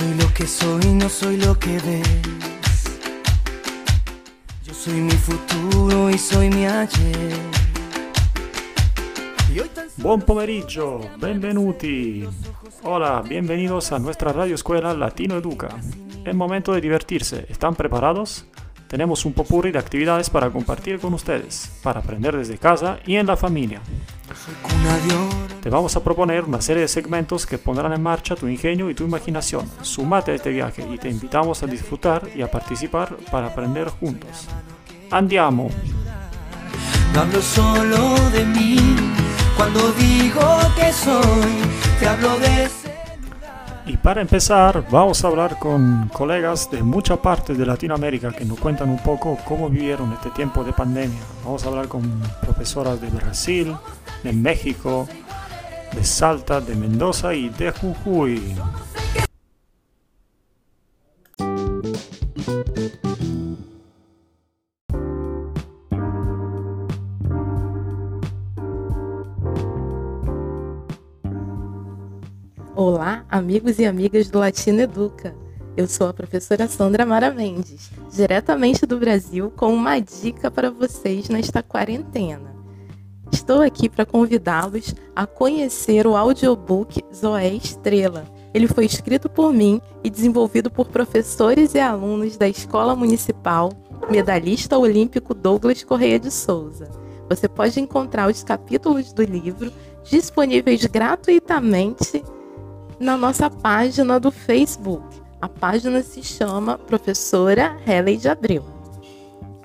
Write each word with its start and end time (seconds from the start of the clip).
soy 0.00 0.14
lo 0.14 0.32
que 0.32 0.46
soy, 0.46 0.94
no 0.94 1.08
soy 1.10 1.36
lo 1.36 1.58
que 1.58 1.78
ves. 1.80 2.84
Yo 4.64 4.72
soy 4.72 4.94
mi 4.94 5.10
futuro 5.10 6.08
y 6.08 6.16
soy 6.16 6.48
mi 6.48 6.64
ayer. 6.64 7.36
Buon 9.98 10.22
pomeriggio, 10.22 11.00
benvenuti. 11.18 12.26
Hola, 12.82 13.22
bienvenidos 13.28 13.92
a 13.92 13.98
nuestra 13.98 14.32
radio 14.32 14.54
escuela 14.54 14.94
Latino 14.94 15.36
Educa. 15.36 15.68
Es 16.24 16.34
momento 16.34 16.72
de 16.72 16.80
divertirse. 16.80 17.44
¿Están 17.50 17.74
preparados? 17.74 18.46
Tenemos 18.88 19.26
un 19.26 19.34
popurrí 19.34 19.70
de 19.70 19.78
actividades 19.78 20.30
para 20.30 20.48
compartir 20.48 20.98
con 20.98 21.12
ustedes, 21.12 21.78
para 21.82 22.00
aprender 22.00 22.34
desde 22.34 22.56
casa 22.56 23.00
y 23.06 23.16
en 23.16 23.26
la 23.26 23.36
familia. 23.36 23.82
Te 25.62 25.68
vamos 25.68 25.94
a 25.96 26.02
proponer 26.02 26.44
una 26.44 26.60
serie 26.60 26.82
de 26.82 26.88
segmentos 26.88 27.46
que 27.46 27.58
pondrán 27.58 27.92
en 27.92 28.02
marcha 28.02 28.34
tu 28.34 28.48
ingenio 28.48 28.88
y 28.88 28.94
tu 28.94 29.04
imaginación. 29.04 29.68
Sumate 29.82 30.32
a 30.32 30.34
este 30.34 30.50
viaje 30.50 30.86
y 30.90 30.98
te 30.98 31.08
invitamos 31.08 31.62
a 31.62 31.66
disfrutar 31.66 32.28
y 32.34 32.42
a 32.42 32.50
participar 32.50 33.16
para 33.30 33.48
aprender 33.48 33.88
juntos. 33.88 34.48
Andiamo! 35.10 35.68
No 37.12 37.20
hablo 37.20 37.42
solo 37.42 38.14
de 38.30 38.44
mí, 38.44 38.76
cuando 39.56 39.90
digo 39.92 40.58
que 40.76 40.92
soy, 40.92 41.52
te 41.98 42.06
hablo 42.06 42.38
de 42.38 42.70
y 43.90 43.96
para 43.96 44.20
empezar, 44.20 44.84
vamos 44.88 45.24
a 45.24 45.26
hablar 45.26 45.58
con 45.58 46.08
colegas 46.12 46.70
de 46.70 46.80
mucha 46.80 47.16
parte 47.16 47.54
de 47.54 47.66
Latinoamérica 47.66 48.30
que 48.30 48.44
nos 48.44 48.60
cuentan 48.60 48.88
un 48.88 48.98
poco 48.98 49.36
cómo 49.44 49.68
vivieron 49.68 50.12
este 50.12 50.30
tiempo 50.30 50.62
de 50.62 50.72
pandemia. 50.72 51.18
Vamos 51.44 51.64
a 51.64 51.70
hablar 51.70 51.88
con 51.88 52.02
profesoras 52.40 53.00
de 53.00 53.08
Brasil, 53.08 53.74
de 54.22 54.32
México, 54.32 55.08
de 55.92 56.04
Salta, 56.04 56.60
de 56.60 56.74
Mendoza 56.74 57.34
y 57.34 57.48
de 57.48 57.72
Jujuy. 57.72 58.54
Olá, 72.74 73.24
amigos 73.28 73.78
e 73.78 73.86
amigas 73.86 74.28
do 74.30 74.38
Latino 74.38 74.80
Educa. 74.80 75.34
Eu 75.76 75.86
sou 75.86 76.08
a 76.08 76.14
professora 76.14 76.66
Sandra 76.66 77.06
Mara 77.06 77.30
Mendes, 77.30 77.90
diretamente 78.12 78.84
do 78.84 78.98
Brasil, 78.98 79.50
com 79.56 79.72
uma 79.72 79.98
dica 79.98 80.50
para 80.50 80.70
vocês 80.70 81.28
nesta 81.28 81.62
quarentena. 81.62 82.49
Estou 83.50 83.62
aqui 83.62 83.88
para 83.88 84.06
convidá-los 84.06 84.94
a 85.16 85.26
conhecer 85.26 86.06
o 86.06 86.16
audiobook 86.16 87.02
Zoé 87.12 87.48
Estrela. 87.48 88.24
Ele 88.54 88.68
foi 88.68 88.84
escrito 88.84 89.28
por 89.28 89.52
mim 89.52 89.80
e 90.04 90.08
desenvolvido 90.08 90.70
por 90.70 90.86
professores 90.86 91.74
e 91.74 91.80
alunos 91.80 92.36
da 92.36 92.48
Escola 92.48 92.94
Municipal, 92.94 93.72
medalhista 94.08 94.78
olímpico 94.78 95.34
Douglas 95.34 95.82
Correia 95.82 96.16
de 96.20 96.30
Souza. 96.30 96.88
Você 97.28 97.48
pode 97.48 97.80
encontrar 97.80 98.30
os 98.30 98.44
capítulos 98.44 99.12
do 99.12 99.24
livro 99.24 99.72
disponíveis 100.04 100.86
gratuitamente 100.86 102.22
na 103.00 103.16
nossa 103.16 103.50
página 103.50 104.20
do 104.20 104.30
Facebook. 104.30 105.20
A 105.42 105.48
página 105.48 106.04
se 106.04 106.22
chama 106.22 106.78
Professora 106.78 107.76
Helen 107.84 108.16
de 108.16 108.28
Abreu. 108.28 108.79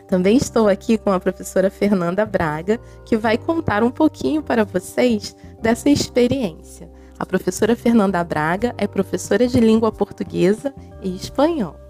Também 0.08 0.38
estou 0.38 0.68
aqui 0.68 0.98
com 0.98 1.12
a 1.12 1.20
professora 1.20 1.70
Fernanda 1.70 2.26
Braga, 2.26 2.80
que 3.06 3.18
vai 3.18 3.38
contar 3.38 3.84
um 3.84 3.92
pouquinho 3.92 4.44
para 4.44 4.64
vocês 4.64 5.36
dessa 5.62 5.90
experiência. 5.90 6.90
A 7.18 7.26
professora 7.26 7.76
Fernanda 7.76 8.24
Braga 8.24 8.76
é 8.78 8.88
professora 8.88 9.48
de 9.48 9.60
língua 9.60 9.92
portuguesa 9.92 10.74
e 11.02 11.16
espanhol. 11.16 11.85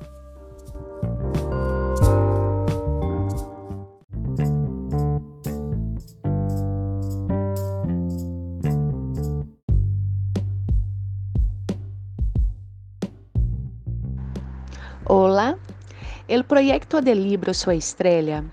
O 16.42 16.44
projeto 16.44 17.02
de 17.02 17.14
livro 17.14 17.54
Sua 17.54 17.76
Estrela, 17.76 18.44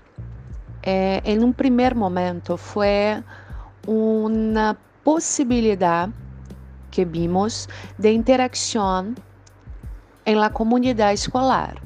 eh, 0.83 1.21
em 1.25 1.43
um 1.43 1.51
primeiro 1.51 1.95
momento, 1.97 2.55
foi 2.55 3.23
uma 3.87 4.77
possibilidade 5.03 6.13
que 6.91 7.03
vimos 7.03 7.67
de 7.97 8.11
interação 8.11 9.15
em 10.25 10.35
la 10.35 10.49
comunidade 10.49 11.15
escolar. 11.15 11.81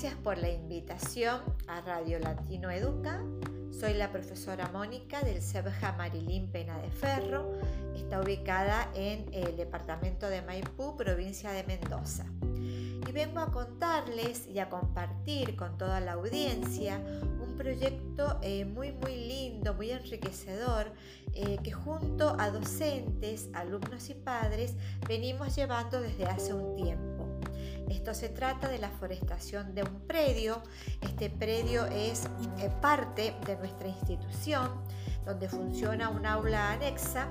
Gracias 0.00 0.14
por 0.22 0.38
la 0.38 0.48
invitación 0.48 1.40
a 1.66 1.80
Radio 1.80 2.20
Latino 2.20 2.70
Educa. 2.70 3.20
Soy 3.80 3.94
la 3.94 4.12
profesora 4.12 4.68
Mónica 4.74 5.22
del 5.22 5.40
CEBJA 5.40 5.92
Marilín 5.92 6.48
Pena 6.48 6.76
de 6.82 6.90
Ferro. 6.90 7.50
Está 7.96 8.20
ubicada 8.20 8.90
en 8.94 9.24
el 9.32 9.56
departamento 9.56 10.28
de 10.28 10.42
Maipú, 10.42 10.98
provincia 10.98 11.50
de 11.52 11.64
Mendoza. 11.64 12.26
Y 13.08 13.10
vengo 13.10 13.40
a 13.40 13.50
contarles 13.50 14.46
y 14.48 14.58
a 14.58 14.68
compartir 14.68 15.56
con 15.56 15.78
toda 15.78 15.98
la 16.00 16.12
audiencia 16.12 17.00
un 17.42 17.56
proyecto 17.56 18.38
eh, 18.42 18.66
muy 18.66 18.92
muy 18.92 19.16
lindo, 19.16 19.72
muy 19.72 19.92
enriquecedor, 19.92 20.92
eh, 21.32 21.56
que 21.64 21.72
junto 21.72 22.36
a 22.38 22.50
docentes, 22.50 23.48
alumnos 23.54 24.10
y 24.10 24.14
padres 24.14 24.74
venimos 25.08 25.56
llevando 25.56 26.02
desde 26.02 26.26
hace 26.26 26.52
un 26.52 26.76
tiempo. 26.76 27.19
Esto 27.90 28.14
se 28.14 28.28
trata 28.28 28.68
de 28.68 28.78
la 28.78 28.88
forestación 28.88 29.74
de 29.74 29.82
un 29.82 30.00
predio. 30.06 30.62
Este 31.02 31.28
predio 31.28 31.86
es 31.86 32.26
eh, 32.58 32.70
parte 32.80 33.34
de 33.46 33.56
nuestra 33.56 33.88
institución 33.88 34.70
donde 35.24 35.48
funciona 35.48 36.08
un 36.08 36.24
aula 36.24 36.70
anexa 36.70 37.26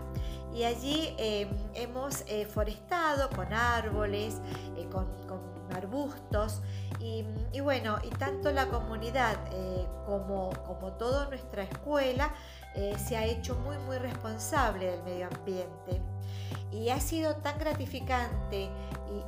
y 0.54 0.64
allí 0.64 1.16
em, 1.18 1.50
hemos 1.74 2.24
eh, 2.28 2.46
forestado 2.46 3.30
con 3.30 3.54
árboles, 3.54 4.42
eh, 4.78 4.86
con, 4.92 5.08
arbustos 5.72 6.62
y, 7.00 7.24
bueno, 7.62 8.00
y 8.04 8.10
tanto 8.10 8.52
la 8.52 8.66
comunidad 8.70 9.38
como, 10.08 10.50
como 10.66 10.94
toda 10.94 11.30
nuestra 11.30 11.62
escuela 11.62 12.34
se 12.98 13.18
ha 13.18 13.26
hecho 13.26 13.56
muy 13.56 13.78
muy 13.80 13.98
responsable 13.98 14.92
del 14.92 15.04
medio 15.04 15.28
ambiente. 15.28 16.02
Y 16.72 16.90
ha 16.90 17.00
sido 17.00 17.36
tan 17.38 17.58
gratificante 17.58 18.70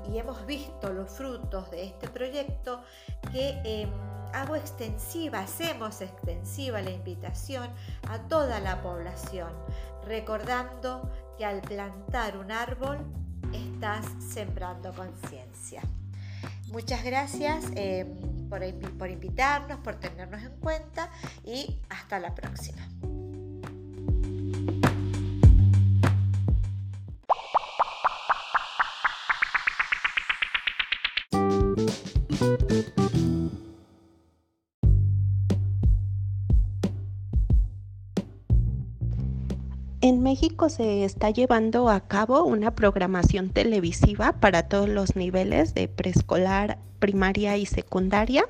y, 0.07 0.17
hemos 0.17 0.45
visto 0.45 0.93
los 0.93 1.09
frutos 1.09 1.71
de 1.71 1.85
este 1.85 2.07
proyecto 2.07 2.83
que 3.31 3.59
em, 3.63 3.89
hago 4.33 4.55
extensiva, 4.55 5.39
hacemos 5.39 6.01
extensiva 6.01 6.81
la 6.81 6.91
invitación 6.91 7.67
a 8.07 8.19
toda 8.27 8.59
la 8.59 8.81
población, 8.81 9.51
recordando 10.05 11.09
que 11.37 11.45
al 11.45 11.61
plantar 11.61 12.37
un 12.37 12.51
árbol 12.51 12.99
estás 13.53 14.05
sembrando 14.19 14.93
conciencia. 14.93 15.81
Muchas 16.67 17.03
gracias 17.03 17.65
em, 17.75 18.47
por, 18.49 18.61
por 18.97 19.09
invitarnos, 19.09 19.79
por 19.79 19.95
tenernos 19.95 20.41
en 20.43 20.55
cuenta 20.59 21.09
y 21.43 21.79
hasta 21.89 22.19
la 22.19 22.33
próxima. 22.35 22.87
En 40.03 40.23
México 40.23 40.69
se 40.69 41.03
está 41.03 41.29
llevando 41.29 41.87
a 41.87 41.99
cabo 41.99 42.43
una 42.43 42.73
programación 42.73 43.51
televisiva 43.51 44.33
para 44.39 44.67
todos 44.67 44.89
los 44.89 45.15
niveles 45.15 45.75
de 45.75 45.87
preescolar, 45.87 46.79
primaria 46.97 47.55
y 47.57 47.67
secundaria 47.67 48.45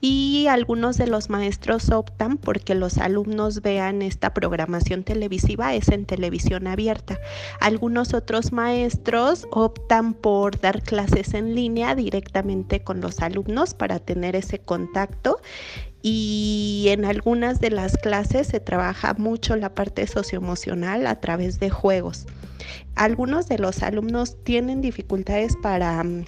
y 0.00 0.46
algunos 0.48 0.96
de 0.96 1.08
los 1.08 1.30
maestros 1.30 1.90
optan 1.90 2.36
porque 2.36 2.76
los 2.76 2.98
alumnos 2.98 3.60
vean 3.60 4.02
esta 4.02 4.34
programación 4.34 5.02
televisiva 5.02 5.74
es 5.74 5.88
en 5.88 6.06
televisión 6.06 6.68
abierta. 6.68 7.18
Algunos 7.60 8.14
otros 8.14 8.52
maestros 8.52 9.48
optan 9.50 10.14
por 10.14 10.60
dar 10.60 10.80
clases 10.82 11.34
en 11.34 11.56
línea 11.56 11.96
directamente 11.96 12.84
con 12.84 13.00
los 13.00 13.18
alumnos 13.20 13.74
para 13.74 13.98
tener 13.98 14.36
ese 14.36 14.60
contacto 14.60 15.40
y 16.06 16.88
en 16.90 17.06
algunas 17.06 17.60
de 17.60 17.70
las 17.70 17.96
clases 17.96 18.48
se 18.48 18.60
trabaja 18.60 19.14
mucho 19.14 19.56
la 19.56 19.74
parte 19.74 20.06
socioemocional 20.06 21.06
a 21.06 21.18
través 21.18 21.60
de 21.60 21.70
juegos. 21.70 22.26
Algunos 22.94 23.48
de 23.48 23.58
los 23.58 23.82
alumnos 23.82 24.36
tienen 24.44 24.82
dificultades 24.82 25.56
para, 25.56 26.04
mm, 26.04 26.26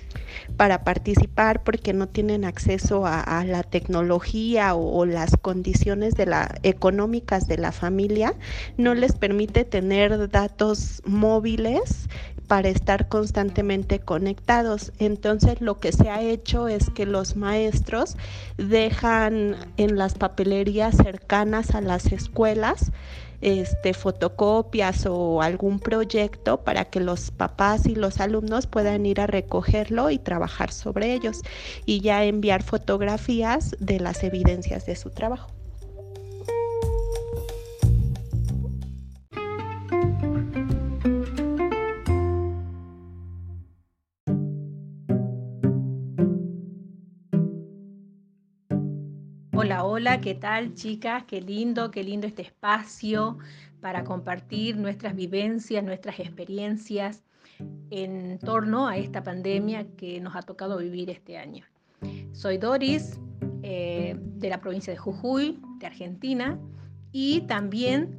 para 0.56 0.82
participar 0.82 1.62
porque 1.62 1.92
no 1.92 2.08
tienen 2.08 2.46
acceso 2.46 3.04
a, 3.06 3.44
la 3.44 3.62
tecnología 3.64 4.74
o, 4.74 5.04
las 5.04 5.36
condiciones 5.36 6.14
de 6.14 6.24
la, 6.24 6.58
económicas 6.62 7.46
de 7.46 7.58
la 7.58 7.70
familia, 7.70 8.32
no 8.78 8.94
les 8.94 9.12
permite 9.12 9.64
tener 9.64 10.30
datos 10.30 11.02
móviles 11.04 12.05
para 12.46 12.68
estar 12.68 13.08
constantemente 13.08 14.00
conectados. 14.00 14.92
Entonces 14.98 15.60
lo 15.60 15.78
que 15.78 15.92
se 15.92 16.10
ha 16.10 16.22
hecho 16.22 16.68
es 16.68 16.90
que 16.90 17.06
los 17.06 17.36
maestros 17.36 18.16
dejan 18.56 19.56
en 19.76 19.96
las 19.96 20.14
papelerías 20.14 20.96
cercanas 20.96 21.74
a 21.74 21.80
las 21.80 22.06
escuelas 22.12 22.92
este, 23.40 23.94
fotocopias 23.94 25.06
o 25.06 25.42
algún 25.42 25.78
proyecto 25.78 26.62
para 26.64 26.86
que 26.86 27.00
los 27.00 27.30
papás 27.30 27.86
y 27.86 27.94
los 27.94 28.20
alumnos 28.20 28.66
puedan 28.66 29.06
ir 29.06 29.20
a 29.20 29.26
recogerlo 29.26 30.10
y 30.10 30.18
trabajar 30.18 30.72
sobre 30.72 31.12
ellos 31.12 31.42
y 31.84 32.00
ya 32.00 32.24
enviar 32.24 32.62
fotografías 32.62 33.76
de 33.78 34.00
las 34.00 34.24
evidencias 34.24 34.86
de 34.86 34.96
su 34.96 35.10
trabajo. 35.10 35.55
Hola, 49.58 49.84
hola, 49.84 50.20
¿qué 50.20 50.34
tal 50.34 50.74
chicas? 50.74 51.24
Qué 51.24 51.40
lindo, 51.40 51.90
qué 51.90 52.04
lindo 52.04 52.26
este 52.26 52.42
espacio 52.42 53.38
para 53.80 54.04
compartir 54.04 54.76
nuestras 54.76 55.16
vivencias, 55.16 55.82
nuestras 55.82 56.20
experiencias 56.20 57.24
en 57.88 58.38
torno 58.38 58.86
a 58.86 58.98
esta 58.98 59.22
pandemia 59.22 59.86
que 59.96 60.20
nos 60.20 60.36
ha 60.36 60.42
tocado 60.42 60.76
vivir 60.76 61.08
este 61.08 61.38
año. 61.38 61.64
Soy 62.32 62.58
Doris, 62.58 63.18
eh, 63.62 64.14
de 64.20 64.50
la 64.50 64.60
provincia 64.60 64.92
de 64.92 64.98
Jujuy, 64.98 65.58
de 65.78 65.86
Argentina, 65.86 66.60
y 67.10 67.40
también 67.46 68.14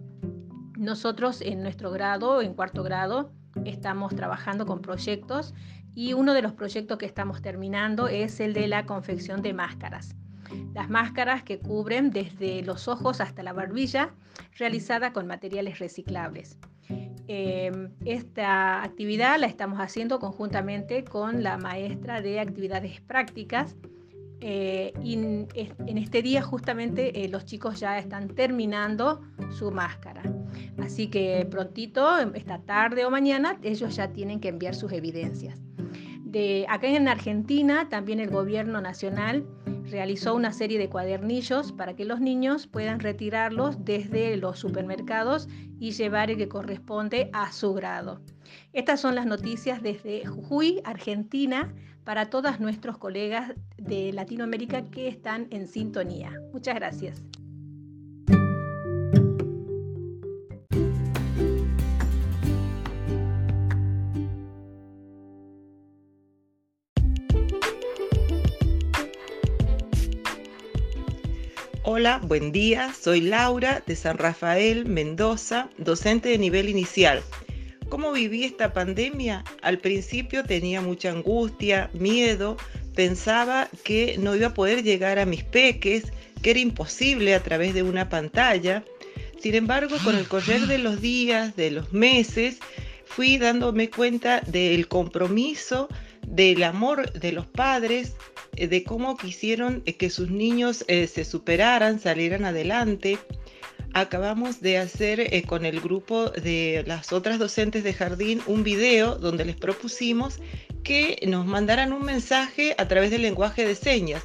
nosotros 0.75 1.41
en 1.41 1.61
nuestro 1.61 1.91
grado, 1.91 2.41
en 2.41 2.55
cuarto 2.55 2.81
grado, 2.81 3.31
estamos 3.63 4.15
trabajando 4.15 4.65
con 4.65 4.81
proyectos 4.81 5.53
y 5.93 6.13
uno 6.13 6.33
de 6.33 6.41
los 6.41 6.53
proyectos 6.53 6.97
que 6.97 7.05
estamos 7.05 7.43
terminando 7.43 8.07
es 8.07 8.39
el 8.39 8.55
de 8.55 8.67
la 8.67 8.87
confección 8.87 9.43
de 9.43 9.53
máscaras 9.53 10.15
las 10.73 10.89
máscaras 10.89 11.43
que 11.43 11.59
cubren 11.59 12.11
desde 12.11 12.61
los 12.63 12.87
ojos 12.87 13.21
hasta 13.21 13.43
la 13.43 13.53
barbilla, 13.53 14.13
realizada 14.57 15.13
con 15.13 15.27
materiales 15.27 15.79
reciclables. 15.79 16.57
Em, 17.27 17.91
esta 18.05 18.81
actividad 18.83 19.37
la 19.37 19.47
estamos 19.47 19.79
haciendo 19.79 20.19
conjuntamente 20.19 21.03
con 21.03 21.43
la 21.43 21.57
maestra 21.57 22.21
de 22.21 22.39
actividades 22.39 23.01
prácticas 23.01 23.75
eh, 24.39 24.93
y 25.03 25.15
en 25.15 25.97
este 25.97 26.21
día 26.21 26.41
justamente 26.41 27.25
eh, 27.25 27.27
los 27.27 27.45
chicos 27.45 27.79
ya 27.79 27.97
están 27.97 28.29
terminando 28.29 29.21
su 29.49 29.71
máscara. 29.71 30.21
Así 30.81 31.07
que 31.07 31.45
prontito, 31.49 32.17
esta 32.33 32.59
tarde 32.61 33.03
o 33.03 33.09
mañana, 33.09 33.57
ellos 33.61 33.95
ya 33.95 34.13
tienen 34.13 34.39
que 34.39 34.49
enviar 34.49 34.75
sus 34.75 34.91
evidencias. 34.93 35.59
De, 36.23 36.65
acá 36.69 36.87
en 36.87 37.07
Argentina 37.07 37.89
también 37.89 38.19
el 38.19 38.29
gobierno 38.29 38.79
nacional 38.79 39.45
realizó 39.89 40.35
una 40.35 40.53
serie 40.53 40.79
de 40.79 40.89
cuadernillos 40.89 41.71
para 41.71 41.95
que 41.95 42.05
los 42.05 42.19
niños 42.19 42.67
puedan 42.67 42.99
retirarlos 42.99 43.83
desde 43.83 44.37
los 44.37 44.59
supermercados 44.59 45.47
y 45.79 45.91
llevar 45.91 46.31
el 46.31 46.37
que 46.37 46.47
corresponde 46.47 47.29
a 47.33 47.51
su 47.51 47.73
grado. 47.73 48.21
Estas 48.73 48.99
son 48.99 49.15
las 49.15 49.25
noticias 49.25 49.81
desde 49.81 50.25
Jujuy, 50.25 50.81
Argentina, 50.83 51.73
para 52.03 52.29
todos 52.29 52.59
nuestros 52.59 52.97
colegas 52.97 53.53
de 53.77 54.13
Latinoamérica 54.13 54.83
que 54.89 55.07
están 55.07 55.47
en 55.51 55.67
sintonía. 55.67 56.31
Muchas 56.53 56.75
gracias. 56.75 57.21
Buen 72.15 72.53
día. 72.53 72.93
Soy 72.93 73.19
Laura 73.19 73.83
de 73.85 73.93
San 73.97 74.17
Rafael, 74.17 74.85
Mendoza, 74.85 75.69
docente 75.77 76.29
de 76.29 76.37
nivel 76.37 76.69
inicial. 76.69 77.21
¿Cómo 77.89 78.13
viví 78.13 78.45
esta 78.45 78.71
pandemia? 78.71 79.43
Al 79.61 79.79
principio 79.79 80.45
tenía 80.45 80.79
mucha 80.79 81.11
angustia, 81.11 81.89
miedo, 81.93 82.55
pensaba 82.95 83.67
que 83.83 84.15
no 84.19 84.37
iba 84.37 84.47
a 84.47 84.53
poder 84.53 84.83
llegar 84.83 85.19
a 85.19 85.25
mis 85.25 85.43
peques, 85.43 86.05
que 86.41 86.51
era 86.51 86.59
imposible 86.59 87.35
a 87.35 87.43
través 87.43 87.73
de 87.73 87.83
una 87.83 88.07
pantalla. 88.07 88.85
Sin 89.41 89.53
embargo, 89.55 89.97
con 90.05 90.15
el 90.15 90.29
correr 90.29 90.61
de 90.61 90.77
los 90.77 91.01
días, 91.01 91.57
de 91.57 91.71
los 91.71 91.91
meses, 91.91 92.59
fui 93.05 93.37
dándome 93.37 93.89
cuenta 93.89 94.39
del 94.47 94.87
compromiso, 94.87 95.89
del 96.25 96.63
amor 96.63 97.11
de 97.11 97.33
los 97.33 97.47
padres, 97.47 98.15
de 98.65 98.83
cómo 98.83 99.15
quisieron 99.17 99.83
eh, 99.85 99.95
que 99.95 100.09
sus 100.09 100.31
niños 100.31 100.83
eh, 100.87 101.05
se 101.05 101.25
superaran, 101.25 101.99
salieran 101.99 102.45
adelante. 102.45 103.19
Acabamos 103.93 104.61
de 104.61 104.79
hacer 104.79 105.45
con 105.45 105.65
el 105.65 105.79
grupo 105.79 106.29
de 106.29 106.83
las 106.87 107.13
otras 107.13 107.39
docentes 107.39 107.83
de 107.83 107.93
jardín 107.93 108.41
un 108.47 108.63
video 108.63 109.15
donde 109.15 109.45
les 109.45 109.55
propusimos 109.55 110.39
que 110.83 111.19
nos 111.27 111.45
mandaran 111.45 111.93
un 111.93 112.03
mensaje 112.03 112.75
a 112.77 112.87
través 112.87 113.11
del 113.11 113.21
lenguaje 113.21 113.65
de 113.65 113.75
señas. 113.75 114.23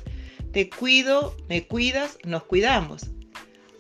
Te 0.53 0.69
cuido, 0.69 1.37
me 1.49 1.67
cuidas, 1.67 2.19
nos 2.25 2.45
cuidamos. 2.45 3.11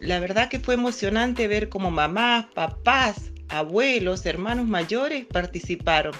La 0.00 0.18
verdad 0.18 0.48
que 0.48 0.58
fue 0.58 0.74
emocionante 0.74 1.46
ver 1.46 1.68
cómo 1.68 1.90
mamás, 1.90 2.46
papás, 2.54 3.30
abuelos, 3.48 4.26
hermanos 4.26 4.66
mayores 4.66 5.26
participaron. 5.26 6.14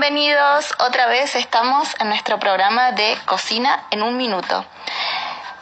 Bienvenidos. 0.00 0.72
Otra 0.78 1.08
vez 1.08 1.34
estamos 1.34 1.94
en 2.00 2.08
nuestro 2.08 2.38
programa 2.38 2.92
de 2.92 3.18
cocina 3.26 3.84
en 3.90 4.02
un 4.02 4.16
minuto. 4.16 4.64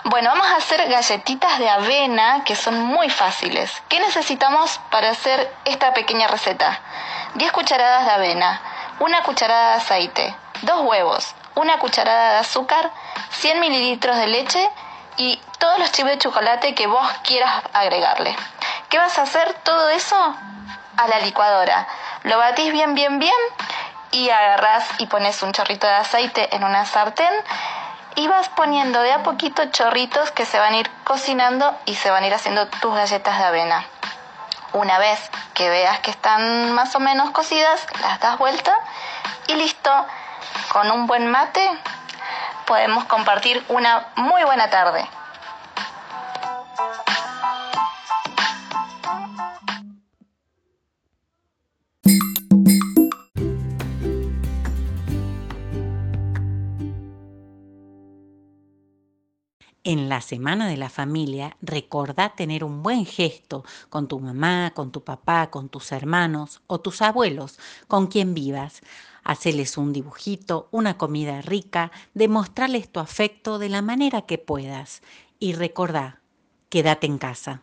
Bueno, 0.04 0.30
vamos 0.30 0.46
a 0.46 0.58
hacer 0.58 0.88
galletitas 0.88 1.58
de 1.58 1.68
avena 1.68 2.44
que 2.44 2.54
son 2.54 2.80
muy 2.80 3.10
fáciles. 3.10 3.72
¿Qué 3.88 3.98
necesitamos 3.98 4.80
para 4.92 5.10
hacer 5.10 5.52
esta 5.64 5.92
pequeña 5.92 6.28
receta? 6.28 6.78
10 7.34 7.50
cucharadas 7.50 8.04
de 8.04 8.12
avena, 8.12 8.60
una 9.00 9.24
cucharada 9.24 9.70
de 9.70 9.76
aceite, 9.78 10.36
dos 10.62 10.82
huevos, 10.82 11.34
una 11.56 11.80
cucharada 11.80 12.34
de 12.34 12.38
azúcar, 12.38 12.92
100 13.30 13.58
mililitros 13.58 14.16
de 14.18 14.28
leche 14.28 14.70
y 15.16 15.40
todos 15.58 15.80
los 15.80 15.90
chips 15.90 16.10
de 16.10 16.18
chocolate 16.18 16.76
que 16.76 16.86
vos 16.86 17.08
quieras 17.24 17.64
agregarle. 17.72 18.36
¿Qué 18.88 18.98
vas 18.98 19.18
a 19.18 19.22
hacer? 19.22 19.52
Todo 19.64 19.88
eso 19.88 20.14
a 20.96 21.08
la 21.08 21.18
licuadora. 21.18 21.88
Lo 22.22 22.38
batís 22.38 22.72
bien, 22.72 22.94
bien, 22.94 23.18
bien 23.18 23.34
y 24.10 24.30
agarras 24.30 24.84
y 24.98 25.06
pones 25.06 25.42
un 25.42 25.52
chorrito 25.52 25.86
de 25.86 25.94
aceite 25.94 26.54
en 26.54 26.64
una 26.64 26.84
sartén 26.86 27.32
y 28.14 28.26
vas 28.26 28.48
poniendo 28.48 29.00
de 29.00 29.12
a 29.12 29.22
poquito 29.22 29.64
chorritos 29.66 30.30
que 30.32 30.44
se 30.44 30.58
van 30.58 30.74
a 30.74 30.78
ir 30.78 30.90
cocinando 31.04 31.76
y 31.84 31.94
se 31.94 32.10
van 32.10 32.24
a 32.24 32.26
ir 32.26 32.34
haciendo 32.34 32.66
tus 32.66 32.94
galletas 32.94 33.38
de 33.38 33.44
avena. 33.44 33.84
Una 34.72 34.98
vez 34.98 35.18
que 35.54 35.70
veas 35.70 36.00
que 36.00 36.10
están 36.10 36.72
más 36.72 36.94
o 36.94 37.00
menos 37.00 37.30
cocidas, 37.30 37.86
las 38.00 38.20
das 38.20 38.38
vuelta 38.38 38.74
y 39.46 39.54
listo. 39.54 39.90
Con 40.72 40.90
un 40.90 41.06
buen 41.06 41.30
mate 41.30 41.70
podemos 42.66 43.04
compartir 43.04 43.64
una 43.68 44.08
muy 44.16 44.42
buena 44.44 44.68
tarde. 44.68 45.08
En 59.88 60.10
la 60.10 60.20
Semana 60.20 60.68
de 60.68 60.76
la 60.76 60.90
Familia, 60.90 61.56
recordá 61.62 62.34
tener 62.36 62.62
un 62.62 62.82
buen 62.82 63.06
gesto 63.06 63.64
con 63.88 64.06
tu 64.06 64.20
mamá, 64.20 64.72
con 64.74 64.92
tu 64.92 65.02
papá, 65.02 65.48
con 65.50 65.70
tus 65.70 65.92
hermanos 65.92 66.60
o 66.66 66.78
tus 66.78 67.00
abuelos, 67.00 67.58
con 67.86 68.06
quien 68.06 68.34
vivas. 68.34 68.82
Haceles 69.24 69.78
un 69.78 69.94
dibujito, 69.94 70.68
una 70.72 70.98
comida 70.98 71.40
rica, 71.40 71.90
demostrarles 72.12 72.92
tu 72.92 73.00
afecto 73.00 73.58
de 73.58 73.70
la 73.70 73.80
manera 73.80 74.26
que 74.26 74.36
puedas. 74.36 75.00
Y 75.38 75.54
recordá, 75.54 76.20
quédate 76.68 77.06
en 77.06 77.16
casa. 77.16 77.62